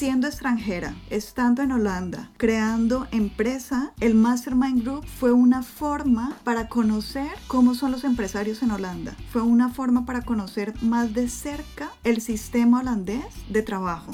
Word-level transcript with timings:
siendo 0.00 0.28
extranjera, 0.28 0.94
estando 1.10 1.60
en 1.60 1.72
Holanda, 1.72 2.30
creando 2.38 3.06
empresa, 3.10 3.92
el 4.00 4.14
Mastermind 4.14 4.82
Group 4.82 5.04
fue 5.04 5.30
una 5.30 5.62
forma 5.62 6.38
para 6.42 6.68
conocer 6.68 7.28
cómo 7.48 7.74
son 7.74 7.92
los 7.92 8.04
empresarios 8.04 8.62
en 8.62 8.70
Holanda. 8.70 9.14
Fue 9.30 9.42
una 9.42 9.68
forma 9.68 10.06
para 10.06 10.22
conocer 10.22 10.72
más 10.80 11.12
de 11.12 11.28
cerca 11.28 11.90
el 12.02 12.22
sistema 12.22 12.80
holandés 12.80 13.26
de 13.50 13.60
trabajo. 13.60 14.12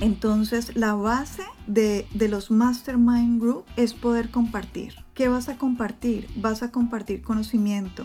Entonces, 0.00 0.74
la 0.74 0.94
base 0.94 1.44
de, 1.68 2.08
de, 2.12 2.26
los 2.26 2.50
Mastermind 2.50 3.40
Group 3.40 3.64
es 3.76 3.94
poder 3.94 4.28
compartir. 4.32 4.92
¿Qué 5.14 5.28
vas 5.28 5.48
a 5.48 5.56
compartir? 5.56 6.28
Vas 6.34 6.64
a 6.64 6.72
compartir 6.72 7.22
conocimiento. 7.22 8.04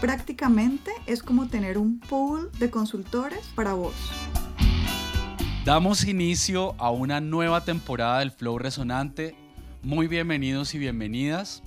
Prácticamente 0.00 0.90
es 1.06 1.22
como 1.22 1.46
tener 1.46 1.78
un 1.78 2.00
pool 2.00 2.50
de 2.58 2.68
consultores 2.68 3.46
para 3.54 3.74
vos. 3.74 3.94
Damos 5.64 6.02
inicio 6.08 6.74
a 6.78 6.90
una 6.90 7.20
nueva 7.20 7.64
temporada 7.64 8.18
del 8.18 8.32
Flow 8.32 8.58
Resonante. 8.58 9.36
Muy 9.84 10.08
bienvenidos 10.08 10.74
y 10.74 10.78
bienvenidas 10.78 11.62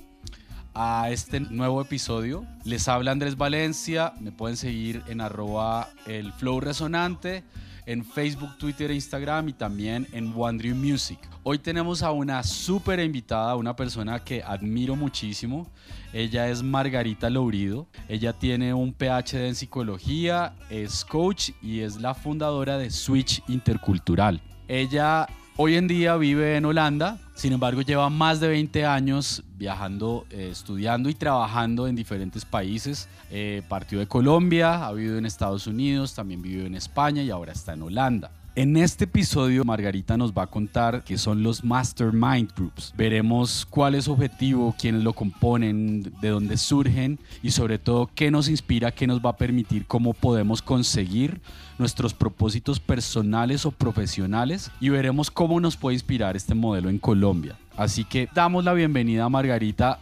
a 0.74 1.10
este 1.12 1.40
nuevo 1.40 1.82
episodio. 1.82 2.46
Les 2.66 2.90
habla 2.90 3.12
Andrés 3.12 3.38
Valencia, 3.38 4.12
me 4.20 4.34
pueden 4.34 4.58
seguir 4.58 5.02
en 5.08 5.22
arroba 5.22 5.88
el 6.08 6.34
Flow 6.34 6.60
Resonante 6.60 7.46
en 7.86 8.04
Facebook, 8.04 8.58
Twitter 8.58 8.92
e 8.92 8.96
Instagram 8.96 9.50
y 9.50 9.54
también 9.54 10.08
en 10.12 10.34
Wandrew 10.36 10.76
Music. 10.76 11.20
Hoy 11.44 11.60
tenemos 11.60 12.02
a 12.02 12.12
una 12.12 12.42
súper 12.44 13.00
invitada, 13.00 13.56
una 13.56 13.76
persona 13.76 14.24
que 14.24 14.42
admiro 14.42 14.96
muchísimo. 14.96 15.68
Ella 16.14 16.50
es 16.50 16.64
Margarita 16.64 17.30
Lourido. 17.30 17.88
Ella 18.08 18.34
tiene 18.34 18.74
un 18.74 18.94
PhD 18.94 19.48
en 19.48 19.56
psicología, 19.56 20.56
es 20.70 21.06
coach 21.06 21.52
y 21.62 21.82
es 21.82 22.02
la 22.02 22.14
fundadora 22.14 22.78
de 22.78 22.90
Switch 22.90 23.44
Intercultural. 23.48 24.42
Ella 24.68 25.28
Hoy 25.58 25.76
en 25.76 25.88
día 25.88 26.18
vive 26.18 26.58
en 26.58 26.66
Holanda, 26.66 27.18
sin 27.34 27.54
embargo 27.54 27.82
lleva 27.82 28.10
más 28.10 28.42
de 28.42 28.50
20 28.50 28.86
años 28.86 29.42
viajando, 29.58 30.26
eh, 30.30 30.50
estudiando 30.52 31.08
y 31.08 31.14
trabajando 31.14 31.88
en 31.88 31.96
diferentes 31.96 32.44
países. 32.44 33.08
Eh, 33.32 33.62
partió 33.70 34.00
de 34.00 34.06
Colombia, 34.06 34.86
ha 34.86 34.92
vivido 34.92 35.18
en 35.18 35.26
Estados 35.26 35.66
Unidos, 35.66 36.14
también 36.14 36.42
vivió 36.42 36.66
en 36.66 36.76
España 36.76 37.24
y 37.24 37.30
ahora 37.30 37.54
está 37.54 37.72
en 37.72 37.84
Holanda. 37.84 38.32
En 38.58 38.78
este 38.78 39.04
episodio, 39.04 39.66
Margarita 39.66 40.16
nos 40.16 40.32
va 40.32 40.44
a 40.44 40.48
contar 40.48 41.04
qué 41.04 41.18
son 41.18 41.44
los 41.44 41.62
Mastermind 41.62 42.54
Groups. 42.56 42.94
Veremos 42.96 43.68
cuál 43.70 43.96
es 43.96 44.06
su 44.06 44.14
objetivo, 44.14 44.74
quiénes 44.80 45.04
lo 45.04 45.12
componen, 45.12 46.04
de 46.22 46.30
dónde 46.30 46.56
surgen 46.56 47.20
y 47.44 47.52
sobre 47.52 47.80
todo 47.80 48.10
qué 48.16 48.32
nos 48.32 48.48
inspira, 48.48 48.94
qué 48.94 49.08
nos 49.08 49.20
va 49.20 49.32
a 49.32 49.36
permitir, 49.36 49.86
cómo 49.86 50.14
podemos 50.14 50.62
conseguir 50.62 51.42
nuestros 51.78 52.14
propósitos 52.14 52.80
personales 52.80 53.66
o 53.66 53.72
profesionales 53.72 54.72
y 54.80 54.88
veremos 54.88 55.30
cómo 55.30 55.60
nos 55.60 55.76
puede 55.76 55.96
inspirar 55.96 56.38
este 56.38 56.56
modelo 56.56 56.90
en 56.90 56.98
Colombia. 56.98 57.58
Así 57.76 58.06
que 58.06 58.30
damos 58.34 58.64
la 58.64 58.72
bienvenida 58.72 59.26
a 59.26 59.30
Margarita 59.30 60.00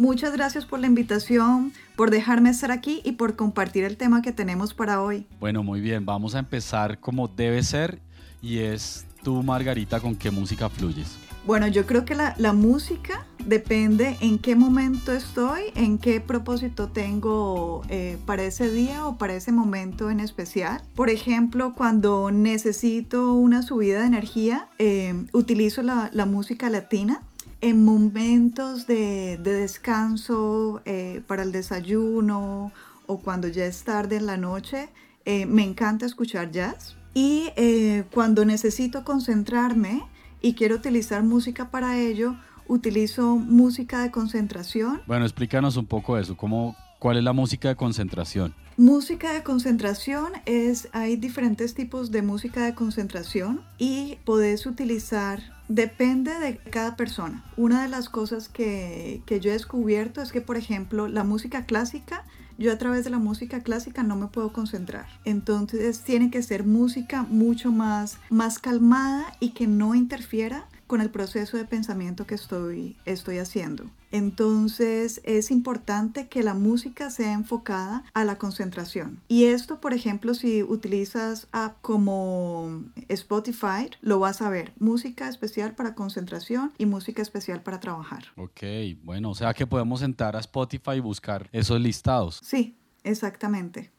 Muchas 0.00 0.32
gracias 0.32 0.64
por 0.64 0.78
la 0.78 0.86
invitación, 0.86 1.74
por 1.94 2.10
dejarme 2.10 2.48
estar 2.48 2.70
aquí 2.70 3.02
y 3.04 3.12
por 3.12 3.36
compartir 3.36 3.84
el 3.84 3.98
tema 3.98 4.22
que 4.22 4.32
tenemos 4.32 4.72
para 4.72 5.02
hoy. 5.02 5.26
Bueno, 5.38 5.62
muy 5.62 5.82
bien, 5.82 6.06
vamos 6.06 6.34
a 6.34 6.38
empezar 6.38 7.00
como 7.00 7.28
debe 7.28 7.62
ser 7.62 7.98
y 8.40 8.60
es 8.60 9.04
tú, 9.22 9.42
Margarita, 9.42 10.00
con 10.00 10.16
qué 10.16 10.30
música 10.30 10.70
fluyes. 10.70 11.18
Bueno, 11.44 11.68
yo 11.68 11.84
creo 11.84 12.06
que 12.06 12.14
la, 12.14 12.34
la, 12.38 12.54
música 12.54 13.26
depende 13.44 14.16
en 14.22 14.38
qué 14.38 14.56
momento 14.56 15.12
estoy, 15.12 15.64
en 15.74 15.98
qué 15.98 16.22
propósito 16.22 16.88
tengo 16.88 17.82
eh, 17.90 18.16
para 18.24 18.44
ese 18.44 18.70
día 18.70 19.06
o 19.06 19.18
para 19.18 19.34
ese 19.34 19.52
momento 19.52 20.10
en 20.10 20.20
especial. 20.20 20.80
Por 20.94 21.10
ejemplo, 21.10 21.74
cuando 21.74 22.30
necesito 22.30 23.34
una 23.34 23.62
subida 23.62 24.00
de 24.00 24.06
energía, 24.06 24.68
eh, 24.78 25.26
utilizo 25.34 25.82
la, 25.82 26.08
la 26.14 26.24
música 26.24 26.70
latina 26.70 27.22
en 27.60 27.84
momentos 27.84 28.86
de, 28.86 29.38
descanso 29.38 30.82
eh, 30.84 31.22
para 31.26 31.42
el 31.42 31.52
desayuno 31.52 32.72
o 33.06 33.18
cuando 33.18 33.48
ya 33.48 33.66
es 33.66 33.82
tarde 33.84 34.16
en 34.16 34.26
la 34.26 34.36
noche, 34.36 34.88
eh, 35.24 35.46
me 35.46 35.62
encanta 35.62 36.06
escuchar 36.06 36.50
jazz. 36.50 36.96
Y 37.12 37.50
eh, 37.56 38.04
cuando 38.12 38.44
necesito 38.44 39.04
concentrarme 39.04 40.02
y 40.40 40.54
quiero 40.54 40.76
utilizar 40.76 41.22
música 41.22 41.70
para 41.70 41.98
ello, 41.98 42.36
utilizo 42.68 43.36
música 43.36 44.02
de 44.02 44.10
concentración. 44.10 45.02
Bueno, 45.06 45.24
explícanos 45.24 45.76
un 45.76 45.86
poco 45.86 46.16
eso, 46.16 46.36
¿cómo, 46.36 46.76
¿cuál 47.00 47.16
es 47.18 47.24
la 47.24 47.32
música 47.32 47.68
de 47.68 47.76
concentración? 47.76 48.54
Música 48.76 49.32
de 49.32 49.42
concentración 49.42 50.32
es, 50.46 50.88
hay 50.92 51.16
diferentes 51.16 51.74
tipos 51.74 52.12
de 52.12 52.22
música 52.22 52.64
de 52.64 52.74
concentración 52.74 53.60
y 53.76 54.18
podés 54.24 54.64
utilizar 54.64 55.59
Depende 55.70 56.36
de 56.40 56.56
cada 56.56 56.96
persona. 56.96 57.44
Una 57.56 57.82
de 57.82 57.88
las 57.88 58.08
cosas 58.08 58.48
que, 58.48 59.22
que, 59.24 59.38
yo 59.38 59.50
he 59.50 59.52
descubierto 59.52 60.20
es 60.20 60.32
que, 60.32 60.40
por 60.40 60.56
ejemplo, 60.56 61.06
la 61.06 61.22
música 61.22 61.64
clásica, 61.64 62.24
yo 62.58 62.72
a 62.72 62.76
través 62.76 63.04
de 63.04 63.10
la 63.10 63.20
música 63.20 63.60
clásica 63.60 64.02
no 64.02 64.16
me 64.16 64.26
puedo 64.26 64.52
concentrar. 64.52 65.06
Entonces 65.24 66.00
tiene 66.00 66.28
que 66.28 66.42
ser 66.42 66.66
música 66.66 67.22
mucho 67.22 67.70
más, 67.70 68.18
más 68.30 68.58
calmada 68.58 69.32
y 69.38 69.50
que 69.50 69.68
no 69.68 69.94
interfiera 69.94 70.66
con 70.90 71.00
el 71.00 71.10
proceso 71.10 71.56
de 71.56 71.64
pensamiento 71.64 72.26
que 72.26 72.34
estoy, 72.34 72.96
estoy 73.04 73.38
haciendo. 73.38 73.84
Entonces 74.10 75.20
es 75.22 75.52
importante 75.52 76.26
que 76.26 76.42
la 76.42 76.52
música 76.52 77.10
sea 77.10 77.32
enfocada 77.32 78.02
a 78.12 78.24
la 78.24 78.38
concentración. 78.38 79.20
Y 79.28 79.44
esto, 79.44 79.80
por 79.80 79.94
ejemplo, 79.94 80.34
si 80.34 80.64
utilizas 80.64 81.46
app 81.52 81.80
como 81.80 82.82
Spotify, 83.06 83.88
lo 84.00 84.18
vas 84.18 84.42
a 84.42 84.50
ver. 84.50 84.72
Música 84.80 85.28
especial 85.28 85.76
para 85.76 85.94
concentración 85.94 86.72
y 86.76 86.86
música 86.86 87.22
especial 87.22 87.62
para 87.62 87.78
trabajar. 87.78 88.24
Ok, 88.36 88.62
bueno, 89.04 89.30
o 89.30 89.34
sea 89.36 89.54
que 89.54 89.68
podemos 89.68 90.02
entrar 90.02 90.34
a 90.34 90.40
Spotify 90.40 90.94
y 90.96 91.00
buscar 91.00 91.48
esos 91.52 91.80
listados. 91.80 92.40
Sí, 92.42 92.76
exactamente. 93.04 93.92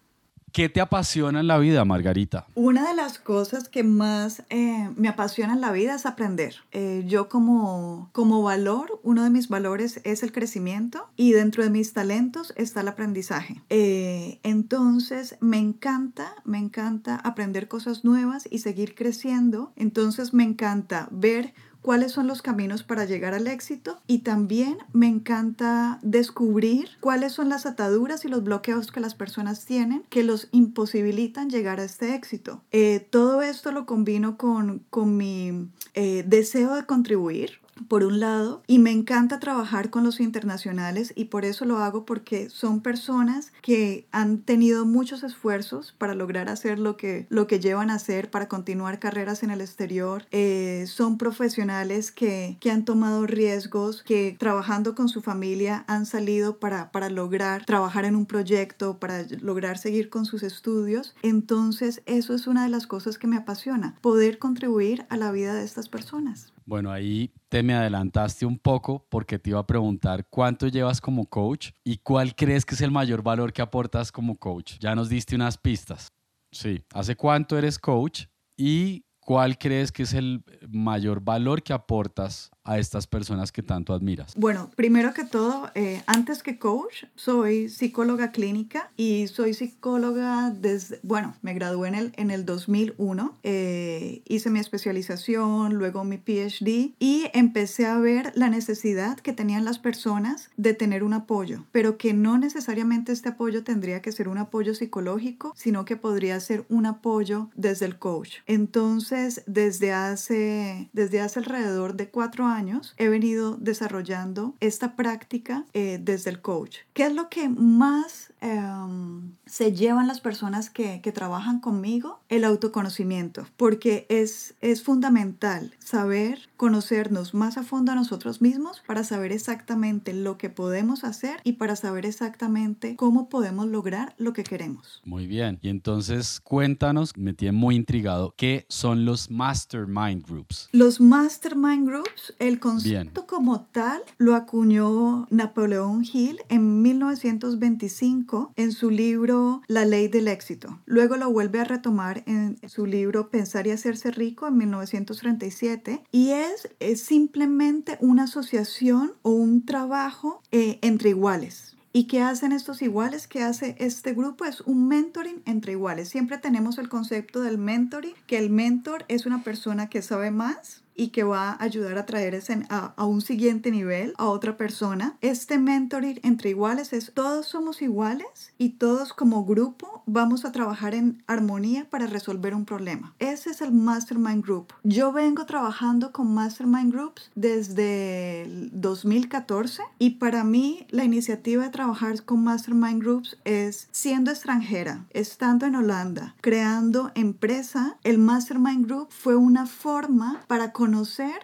¿Qué 0.51 0.67
te 0.67 0.81
apasiona 0.81 1.39
en 1.39 1.47
la 1.47 1.57
vida, 1.59 1.85
Margarita? 1.85 2.45
Una 2.56 2.89
de 2.89 2.94
las 2.94 3.19
cosas 3.19 3.69
que 3.69 3.84
más 3.84 4.44
eh, 4.50 4.89
me 4.97 5.07
apasiona 5.07 5.53
en 5.53 5.62
la 5.62 5.72
vida 5.72 5.95
es 5.95 6.06
aprender. 6.06 6.56
Eh, 6.73 7.06
yo 7.07 7.29
como, 7.29 8.09
como 8.12 8.44
valor, 8.44 9.00
uno 9.03 9.23
de 9.23 9.29
mis 9.29 9.47
valores 9.47 10.01
es 10.03 10.23
el 10.23 10.34
crecimiento 10.34 11.07
y 11.16 11.31
dentro 11.31 11.63
de 11.63 11.69
mis 11.69 11.94
talentos 11.94 12.53
está 12.57 12.81
el 12.81 12.90
aprendizaje. 12.90 13.61
Eh, 13.69 14.40
entonces 14.44 15.38
me 15.40 15.57
encanta, 15.57 16.35
me 16.44 16.57
encanta 16.57 17.16
aprender 17.16 17.69
cosas 17.69 18.03
nuevas 18.03 18.45
y 18.51 18.59
seguir 18.59 18.94
creciendo. 18.94 19.72
Entonces 19.78 20.34
me 20.34 20.44
encanta 20.44 21.07
ver 21.11 21.53
cuáles 21.81 22.12
son 22.12 22.28
los 22.28 22.42
caminos 22.42 22.84
para 22.84 23.06
llegar 23.06 23.34
al 23.34 23.47
éxito 23.47 24.00
y 24.08 24.19
también 24.19 24.78
me 24.94 25.08
encanta 25.08 26.00
descubrir 26.02 26.90
cuáles 27.00 27.34
son 27.34 27.50
las 27.50 27.66
ataduras 27.66 28.25
y 28.25 28.28
los 28.28 28.44
bloqueos 28.44 28.92
que 28.92 29.00
las 29.00 29.16
personas 29.16 29.66
tienen 29.66 30.03
que 30.09 30.24
los 30.24 30.47
imposibilitan 30.52 31.50
llegar 31.50 31.80
a 31.80 31.84
este 31.84 32.16
éxito. 32.16 32.62
Eh, 32.72 33.06
todo 33.09 33.41
esto 33.41 33.72
lo 33.72 33.86
combino 33.86 34.38
con, 34.38 34.80
con 34.90 35.18
mi 35.18 35.70
eh, 35.94 36.24
deseo 36.28 36.75
de 36.75 36.86
contribuir 36.86 37.62
por 37.88 38.03
un 38.03 38.19
lado, 38.19 38.64
y 38.68 38.80
me 38.80 38.92
encanta 38.92 39.40
trabajar 39.40 39.90
con 39.90 40.03
los 40.03 40.19
internacionales 40.19 41.14
y 41.16 41.25
por 41.25 41.46
eso 41.46 41.66
lo 41.66 41.78
hago 41.78 42.06
porque 42.06 42.50
son 42.50 42.81
personas 42.81 43.52
que 43.62 44.08
han 44.12 44.40
tenido 44.40 44.86
muchos 44.86 45.24
esfuerzos 45.24 45.94
para 45.97 46.16
lograr 46.16 46.50
hacer 46.50 46.80
lo 46.80 46.97
que, 46.97 47.28
lo 47.30 47.47
que 47.47 47.59
llevan 47.59 47.90
a 47.90 47.96
hacer, 47.96 48.30
para 48.30 48.47
continuar 48.47 49.00
carreras 49.00 49.44
en 49.44 49.52
el 49.52 49.62
exterior. 49.62 50.25
Eh, 50.31 50.86
son 50.88 51.18
profesionales 51.18 52.12
que, 52.12 52.58
que, 52.59 52.72
han 52.72 52.86
tomado 52.86 53.28
riesgos, 53.28 54.03
que 54.03 54.36
trabajando 54.40 54.96
con 54.96 55.09
su 55.09 55.22
familia 55.22 55.84
han 55.88 56.06
salido 56.06 56.58
para, 56.59 56.91
para 56.91 57.09
lograr 57.09 57.66
trabajar 57.66 58.06
en 58.06 58.16
un 58.16 58.25
proyecto, 58.25 59.00
para 59.00 59.25
lograr 59.41 59.78
seguir 59.78 60.09
con 60.09 60.25
sus 60.25 60.44
estudios. 60.44 61.16
Entonces, 61.22 62.02
eso 62.06 62.34
es 62.34 62.47
una 62.47 62.64
de 62.64 62.70
las 62.70 62.88
cosas 62.88 63.18
que 63.18 63.28
me 63.28 63.38
apasiona, 63.38 63.96
poder 64.02 64.40
contribuir 64.40 65.05
a 65.09 65.17
la 65.17 65.32
vida 65.32 65.53
de 65.53 65.64
estas 65.64 65.90
personas. 65.90 66.52
Bueno, 66.66 66.91
ahí 66.91 67.34
te 67.49 67.63
me 67.63 67.73
adelantaste 67.73 68.46
un 68.46 68.58
poco 68.58 69.05
porque 69.09 69.40
te 69.40 69.49
iba 69.49 69.59
a 69.59 69.67
preguntar 69.67 70.28
cuánto 70.29 70.67
llevas 70.67 71.02
como 71.02 71.25
coach 71.25 71.72
y 71.84 71.97
cuál 71.97 72.35
crees 72.35 72.66
que 72.66 72.75
es 72.75 72.81
el 72.81 72.91
mayor 72.91 73.23
valor 73.23 73.52
que 73.52 73.61
aportas 73.61 74.11
como 74.11 74.37
coach. 74.37 74.78
Ya 74.79 74.96
nos 74.96 75.09
diste 75.09 75.35
unas 75.35 75.58
pistas. 75.58 76.08
Sí, 76.52 76.84
¿hace 76.93 77.16
cuánto 77.16 77.58
eres 77.58 77.79
coach 77.79 78.25
y 78.58 79.05
cuál 79.22 79.58
crees 79.58 79.91
que 79.91 80.03
es 80.03 80.13
el 80.13 80.43
mayor 80.69 81.22
valor 81.22 81.63
que 81.63 81.73
aportas 81.73 82.52
a 82.63 82.78
estas 82.78 83.08
personas 83.08 83.52
que 83.52 83.63
tanto 83.63 83.93
admiras? 83.93 84.34
Bueno, 84.35 84.69
primero 84.75 85.13
que 85.13 85.23
todo, 85.23 85.72
eh, 85.75 86.02
antes 86.05 86.43
que 86.43 86.59
coach, 86.59 87.05
soy 87.16 87.69
psicóloga 87.69 88.31
clínica 88.31 88.91
y 88.97 89.28
soy 89.28 89.53
psicóloga 89.53 90.52
desde, 90.52 90.99
bueno, 91.03 91.35
me 91.41 91.53
gradué 91.53 91.87
en 91.87 91.96
el, 91.96 92.13
en 92.17 92.31
el 92.31 92.46
2001, 92.46 93.37
eh, 93.43 94.22
hice 94.28 94.49
mi 94.49 94.59
especialización, 94.59 95.75
luego 95.75 96.03
mi 96.03 96.17
PhD 96.17 96.93
y 96.99 97.25
empecé 97.34 97.87
a 97.87 97.97
ver 97.97 98.31
la 98.35 98.49
necesidad 98.49 99.17
que 99.17 99.34
tenían 99.34 99.66
las 99.66 99.79
personas 99.79 100.49
de 100.57 100.73
tener 100.73 101.03
un 101.03 101.14
apoyo, 101.14 101.66
pero 101.72 101.97
que 101.97 102.14
no 102.14 102.37
necesariamente 102.37 103.11
este 103.11 103.29
apoyo 103.29 103.64
tendría 103.64 104.02
que 104.02 104.11
ser 104.11 104.28
un 104.28 104.37
apoyo 104.37 104.75
psicológico, 104.75 105.53
sino 105.55 105.85
que 105.85 105.97
podría 105.97 106.40
ser 106.40 106.66
un 106.69 106.85
apoyo 106.85 107.49
desde 107.55 107.85
el 107.85 107.97
coach. 107.97 108.35
Entonces, 108.46 109.43
desde 109.47 109.93
hace, 109.93 110.90
desde 110.93 111.22
hace 111.22 111.40
alrededor 111.40 111.96
de 111.96 112.09
cuatro 112.09 112.46
años, 112.46 112.51
he 112.98 113.08
venido 113.08 113.58
desarrollando 113.58 114.56
esta 114.59 114.96
práctica 114.96 115.66
eh, 115.74 116.00
desde 116.02 116.30
el 116.30 116.42
coach. 116.42 116.78
¿Qué 116.94 117.06
es 117.06 117.14
lo 117.14 117.30
que 117.30 117.50
más 117.50 118.34
em, 118.42 119.32
se 119.46 119.74
llevan 119.74 120.08
las 120.08 120.20
personas 120.20 120.70
que, 120.70 121.02
que 121.02 121.12
trabajan 121.12 121.59
conmigo? 121.59 122.20
El 122.30 122.44
autoconocimiento, 122.44 123.46
porque 123.58 124.06
es, 124.09 124.56
es 124.62 124.84
fundamental 124.84 125.74
saber 125.80 126.50
conocernos 126.58 127.34
más 127.34 127.58
a 127.58 127.64
fondo 127.64 127.92
a 127.92 127.96
nosotros 127.96 128.42
mismos 128.42 128.82
para 128.86 129.03
saber 129.03 129.32
exactamente 129.32 130.14
lo 130.14 130.38
que 130.38 130.50
podemos 130.50 131.03
hacer 131.03 131.40
y 131.44 131.53
para 131.53 131.76
saber 131.76 132.06
exactamente 132.06 132.96
cómo 132.96 133.30
podemos 133.30 133.68
lograr 133.68 134.14
lo 134.18 134.34
que 134.34 134.44
queremos. 134.44 135.02
Muy 135.06 135.28
bien. 135.28 135.59
Y 135.62 135.70
entonces 135.70 136.40
cuéntanos, 136.40 137.16
me 137.18 137.34
tiene 137.34 137.58
muy 137.58 137.76
intrigado, 137.76 138.34
¿qué 138.38 138.66
son 138.70 139.06
los 139.06 139.30
mastermind 139.32 140.26
groups? 140.28 140.70
Los 140.72 141.00
mastermind 141.00 141.88
groups, 141.88 142.34
el 142.41 142.59
concepto 142.59 143.28
como 143.28 143.61
tal 143.61 144.02
lo 144.17 144.35
acuñó 144.35 145.28
Napoleón 145.29 146.03
Hill 146.03 146.40
en 146.49 146.82
1925 146.82 148.53
en 148.55 148.72
su 148.72 148.90
libro 148.90 149.61
La 149.67 149.85
ley 149.85 150.08
del 150.08 150.28
éxito. 150.28 150.79
Luego 150.88 151.17
lo 151.17 151.32
vuelve 151.32 151.59
a 151.59 151.66
retomar 151.66 152.23
en 152.26 152.58
su 152.67 152.88
libro 152.88 153.29
Pensar 153.29 153.67
y 153.67 153.72
hacerse 153.72 154.09
rico 154.09 154.47
en 154.47 154.58
1937 154.58 156.03
y 156.11 156.32
es, 156.32 156.67
es 156.79 157.02
simplemente 157.02 157.99
una 158.02 158.23
asociación 158.23 159.14
o 159.22 159.29
un 159.29 159.64
trabajo 159.64 160.41
eh, 160.52 160.79
entre 160.82 161.09
iguales. 161.09 161.76
¿Y 161.93 162.05
qué 162.05 162.22
hacen 162.22 162.53
estos 162.53 162.82
iguales? 162.82 163.28
¿Qué 163.28 163.43
hace 163.43 163.76
este 163.78 164.14
grupo? 164.14 164.46
Es 164.46 164.61
un 164.61 164.88
mentoring 164.88 165.43
entre 165.46 165.73
iguales. 165.73 166.09
Siempre 166.09 166.38
tenemos 166.38 166.78
el 166.78 166.88
concepto 166.88 167.41
del 167.41 167.58
mentoring, 167.58 168.14
que 168.28 168.38
el 168.38 168.49
mentor 168.49 169.03
es 169.09 169.26
una 169.26 169.43
persona 169.43 169.90
que 169.90 170.02
sabe 170.02 170.32
más 170.32 170.82
y 171.02 171.08
que 171.08 171.24
va 171.24 171.50
a 171.50 171.64
ayudar 171.64 171.98
a 171.98 172.06
traer 172.06 172.36
ese, 172.36 172.62
a, 172.70 172.94
a, 172.96 173.06
un 173.06 173.22
siguiente 173.22 173.72
nivel 173.72 174.14
a 174.20 174.28
otra 174.28 174.56
persona. 174.56 175.18
Este 175.22 175.58
mentoring 175.58 176.20
entre 176.22 176.52
iguales 176.52 176.94
es 176.94 177.12
todos 177.12 177.48
somos 177.48 177.82
iguales 177.82 178.53
y 178.59 178.74
todos 178.78 179.12
como 179.12 179.44
grupo 179.44 180.03
vamos 180.06 180.46
a 180.46 180.52
trabajar 180.52 180.94
en 180.94 181.24
armonía 181.26 181.90
para 181.90 182.06
resolver 182.06 182.53
un 182.53 182.66
problema. 182.66 183.16
Ese 183.18 183.50
es 183.50 183.62
el 183.62 183.72
Mastermind 183.72 184.44
Group. 184.44 184.74
Yo 184.84 185.12
vengo 185.12 185.48
trabajando 185.48 186.12
con 186.12 186.36
Mastermind 186.36 186.94
Groups 186.94 187.32
desde 187.34 188.44
el 188.44 188.70
2014 188.72 189.82
y 189.98 190.12
para 190.12 190.44
mí 190.44 190.86
la 190.92 191.03
iniciativa 191.03 191.64
de 191.64 191.70
trabajar 191.72 192.24
con 192.26 192.44
Mastermind 192.44 193.02
Groups 193.02 193.38
es 193.44 193.88
siendo 193.92 194.30
extranjera, 194.30 195.08
estando 195.09 195.66
en 195.66 195.76
Holanda, 195.76 196.36
creando 196.42 197.12
empresa. 197.16 197.98
El 198.03 198.20
Mastermind 198.20 198.86
Group 198.86 199.08
fue 199.09 199.36
una 199.36 199.66
forma 199.66 200.42
para 200.48 200.72
conocer 200.72 200.91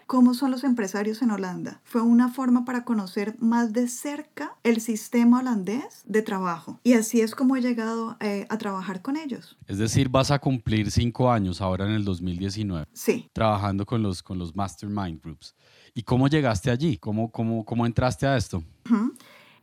cómo 0.06 0.34
son 0.34 0.52
los 0.52 0.64
empresarios 0.64 1.22
en 1.22 1.32
Holanda. 1.32 1.82
Fue 1.84 2.02
una 2.02 2.30
forma 2.30 2.66
para 2.66 2.84
conocer 2.84 3.36
más 3.40 3.74
de 3.74 3.88
cerca 3.88 4.56
el 4.64 4.82
sistema 4.82 5.40
holandés 5.40 6.02
de 6.06 6.22
trabajo. 6.22 6.80
Y 6.84 6.94
así 6.94 7.22
es 7.22 7.36
como 7.36 7.56
he 7.56 7.62
llegado 7.62 8.18
eh, 8.20 8.46
a 8.50 8.58
trabajar 8.58 9.02
con 9.02 9.18
ellos. 9.18 9.58
Es 9.68 9.78
decir, 9.78 10.10
vas 10.10 10.32
a 10.32 10.40
cumplir 10.40 10.92
cinco 10.92 11.32
años 11.32 11.62
ahora 11.62 11.86
en 11.86 11.92
el 11.92 12.04
2019. 12.04 12.86
Sí. 12.94 13.30
Trabajando 13.34 13.86
con 13.86 14.02
los, 14.02 14.22
con 14.22 14.38
los 14.38 14.56
Mastermind 14.56 15.22
Groups. 15.22 15.56
¿Y 15.94 16.04
cómo 16.04 16.28
llegaste 16.28 16.70
allí? 16.70 16.98
¿Cómo, 16.98 17.32
cómo, 17.32 17.66
cómo 17.66 17.86
entraste 17.86 18.28
a 18.28 18.38
esto? 18.38 18.58
Uh 18.90 18.94
-huh. 18.94 19.17